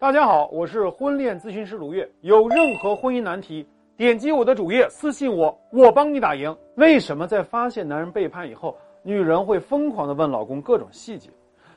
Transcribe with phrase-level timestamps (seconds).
[0.00, 2.08] 大家好，我是婚恋咨询师卢月。
[2.20, 6.56] 有任何婚姻难题，点击我的主页私信我，我帮你打赢。
[6.76, 11.30] 为什么在发现男人背叛以后，女人会疯狂的问老公各种细节，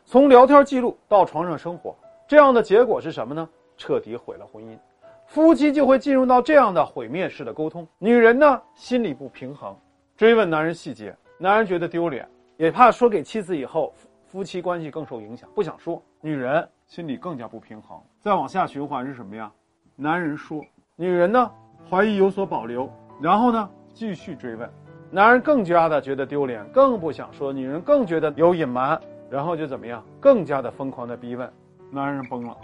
[0.06, 1.96] 从聊天记录到床上生活，
[2.28, 3.50] 这样的结果是什么呢？
[3.76, 4.78] 彻底毁了婚姻，
[5.26, 7.88] 夫妻就会进入到这样的毁灭式的沟通。
[7.98, 9.76] 女人呢，心里不平衡，
[10.16, 13.92] 追问男人细节，男人觉得丢脸，也怕说给妻子以后。
[14.28, 17.98] 夫妻关系更受影响，不想说，女人心里更加不平衡。
[18.20, 19.50] 再往下循环是什么呀？
[19.96, 20.62] 男人说，
[20.98, 21.50] 女人呢？
[21.90, 23.70] 怀疑有所保留，然后呢？
[23.94, 24.70] 继续追问，
[25.10, 31.50] 男人更加的觉得丢脸，更不想说，女人更觉得有隐瞒，然后就怎么样，更加的疯狂的逼问，
[31.90, 32.58] 男人崩了，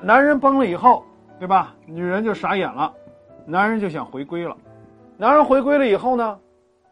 [0.00, 1.04] 男人崩了以后，
[1.40, 1.74] 对吧？
[1.84, 2.94] 女人就傻眼了，
[3.44, 4.56] 男人就想回归了，
[5.16, 6.38] 男人回归了以后呢，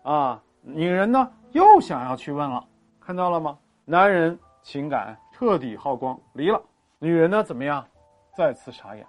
[0.02, 1.30] 啊，女人呢？
[1.52, 2.64] 又想要去问了，
[2.98, 3.56] 看到了吗？
[3.84, 6.58] 男人情感彻底耗光，离了。
[6.98, 7.45] 女人呢？
[7.45, 7.86] 怎么样？
[8.34, 9.06] 再次傻眼。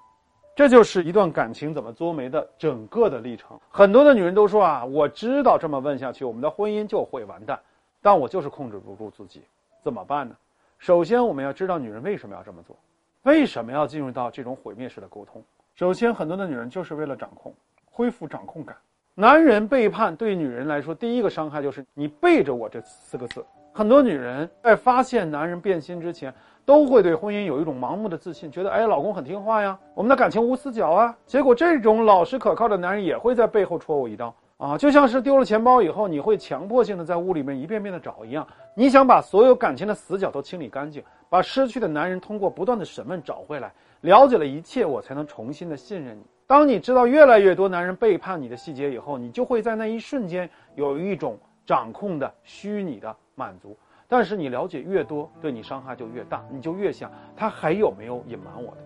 [0.58, 3.58] 这就是一段感情怎么作没的整个的历程。
[3.70, 7.58] 很多的女人都说啊，我知道这么问下去，我们的婚姻就会完蛋，
[8.02, 9.42] 但我就是控制不住自己，
[9.82, 10.36] 怎么办呢？
[10.80, 12.76] 首先，我们要知道女人为什么要这么做，
[13.24, 15.42] 为什么要进入到这种毁灭式的沟通。
[15.76, 17.54] 首先，很多的女人就是为了掌控，
[17.86, 18.76] 恢复掌控感。
[19.16, 23.46] 男人背叛对女人来说，第一个伤害就是你背着我这四个字。
[23.78, 26.34] 很多女人在发现男人变心之前，
[26.66, 31.16] 都会对婚姻有一种盲目的自信，觉得哎，老公很听话呀，我们的感情无死角啊。
[31.28, 38.48] 结果这种老实可靠的男人也会在背后戳我一刀啊，就像是丢了钱包以后，你会强迫性的在屋里面一遍遍的找一样。
[38.74, 46.24] 你想把所有感情的死角都清理干净，把失去的男人通过不断的审问找回来，了解了一切，我才能重新的信任你。
[46.48, 53.16] 当你知道越来越多男人背叛你的细节以后，你就会在那一瞬间有一种掌控的虚拟的。
[53.38, 58.78] 满足，但是你了解越多，对你伤害就越大，你就越想他还有没有隐瞒我的。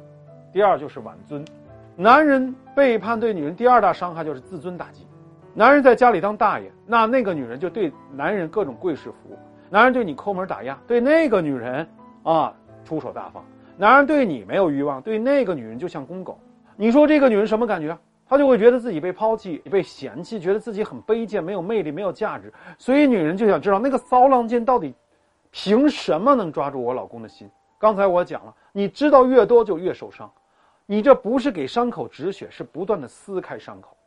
[0.51, 1.43] 第二就是挽尊，
[1.95, 5.07] 男人背叛对女人第二大伤害就是自尊打击。
[5.53, 9.37] 男人在家里当大爷，那那个女人就对男人各种跪式服务；
[9.69, 11.87] 男人对你抠门打压，对那个女人
[12.23, 12.53] 啊
[12.83, 13.41] 出手大方。
[13.77, 16.37] 男人对你没有欲望，对那个女人就像公狗。
[16.75, 17.97] 你说这个女人什么感觉？
[18.31, 22.49] 他就会觉得自己被抛弃、被嫌弃，觉得自己很卑贱、没有魅力、没有价值。
[22.77, 24.93] 所以女人就想知道那个骚浪贱到底
[25.51, 27.51] 凭什么能抓住我老公的心？
[27.77, 30.31] 刚才我讲了，你知道越多就越受伤，
[30.85, 33.97] 你这不是给伤口止血，是不断的撕开伤口。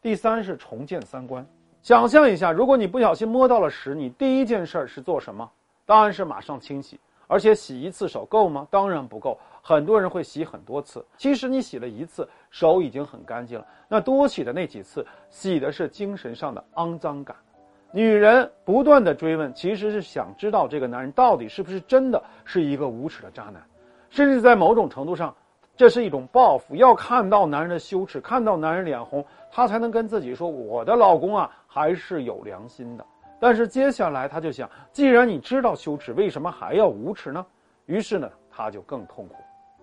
[0.00, 1.44] 第三是重建三观，
[1.82, 5.50] 想象一下，如果你不小心摸到了屎，你第一件事是做什么？
[5.84, 7.00] 当然是马上清洗。
[7.34, 8.64] 而且洗一次手够吗？
[8.70, 11.04] 当然不够，很多人会洗很多次。
[11.16, 13.66] 其实你洗了一次，手已经很干净了。
[13.88, 17.34] 那多洗的那几次，洗的是精神上的肮脏感。
[17.90, 23.60] 女人不断的追问，其实是想知道这个男人到底是不是真的是一个无耻的渣男，
[24.10, 25.34] 甚至在某种程度上，
[25.76, 26.76] 这是一种报复。
[26.76, 33.04] 要看到男人的羞耻，看到男人脸红，她才能跟自己说：“我的老公啊，还是有良心的。”
[33.44, 37.44] 但是接下来他就想，既然你知道羞耻，为什么还要无耻呢？
[37.84, 39.34] 于是呢，他就更痛苦。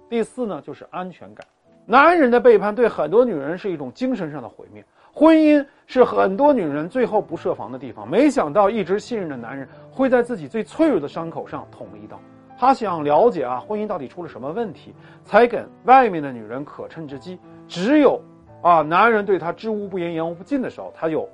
[0.10, 1.46] 第四呢，就是安全感。
[1.86, 4.84] 男人的背叛对很多女人是一种精神上的毁灭。
[5.14, 8.10] 婚姻是很多女人最后不设防的地方。
[8.10, 12.20] 没想到一直信任的男人会在自己最脆弱的伤口上捅一刀。
[12.58, 14.92] 他想了解啊，婚姻到底出了什么问题，
[15.24, 17.38] 才给外面的女人可乘之机。
[17.68, 18.20] 只有
[18.64, 21.30] 啊，男人对他知无不言，言无不尽的时候，他有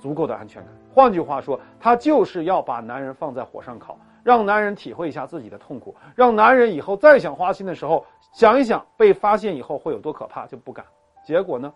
[0.00, 0.72] 足够的安全感。
[0.92, 10.84] 换句话说，他就是要把男人放在火上烤，让男人体会一下自己的痛苦，让男人以后再想花心的时候，想一想被发现以后会有多可怕，就不敢。
[11.24, 11.72] 结果呢，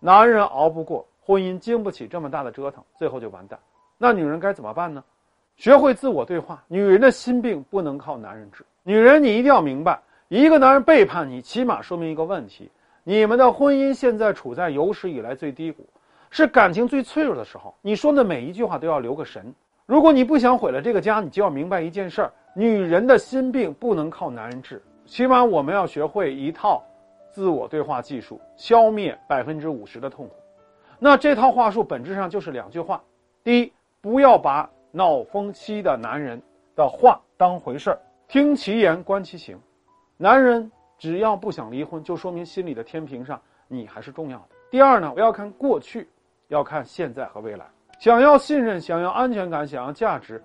[0.00, 3.58] 男人熬不过婚姻，经不起这么大的折腾，最后就完蛋。
[3.96, 5.02] 那女人该怎么办呢？
[5.56, 6.64] 学会自我对话。
[6.66, 8.64] 女人的心病不能靠男人治。
[8.82, 12.70] 女人，你一定要明白，一个男人背叛你，起码说明一个问题：
[13.04, 15.86] 你们的婚姻现在处在有史以来最低谷。
[16.36, 19.54] 是感情最脆弱的时候，你说的每一句话都要留个神。
[19.86, 26.82] 如果你不想毁了这个家，你就要明白一件事儿：女人的心病不能靠男人治，起码我们要学会一套
[27.30, 30.34] 自我对话技术，消灭百分之五十的痛苦。
[30.98, 33.00] 那这套话术本质上就是两句话：
[33.44, 36.42] 第一，不要把闹风期的男人
[36.74, 39.56] 的话当回事儿，听其言观其行。
[40.16, 44.48] 男人只要不想离婚，就说明心里的天平上你还是重要的。
[44.68, 46.08] 第二呢，我要看过去。
[46.48, 47.64] 要看现在和未来，
[47.98, 50.42] 想要信任，想要安全感，想要价值，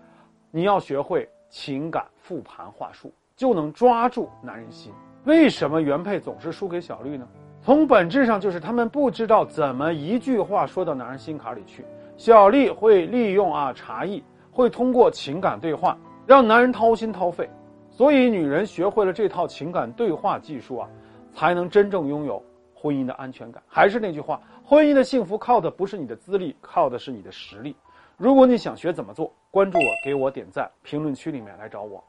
[0.51, 4.91] 你要学会情感复盘话术，就能抓住男人心。
[5.25, 7.27] 为什么原配总是输给小绿呢？
[7.61, 11.85] 从本质上就是他们不知道怎么一句话说到男人心坎里去。
[12.15, 17.49] 小丽会利用啊茶艺，会通过情感对话让男人掏心掏肺，
[17.89, 20.89] 所以，女人学会了这套情感对话技术啊，
[21.33, 22.41] 才能真正拥有
[22.79, 23.61] 婚姻的安全感。
[23.67, 27.75] 还是那句话，婚姻的幸福靠的不是你的资历，靠的是你的实力。
[28.15, 32.03] 如果你想学怎么做，关注我，给我点赞，评论区里面来找我。